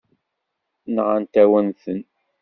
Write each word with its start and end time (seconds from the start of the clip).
Nɣant-awen-ten. 0.95 1.99